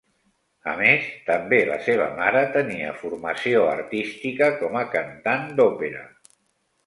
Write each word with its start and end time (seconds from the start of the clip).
A 0.69 0.71
més, 0.77 1.09
també 1.25 1.57
la 1.71 1.75
seva 1.87 2.07
mare 2.21 2.39
tenia 2.55 2.95
formació 3.01 3.61
artística 3.73 4.47
com 4.63 4.79
a 4.79 4.83
cantant 4.95 5.45
d'òpera. 5.61 6.01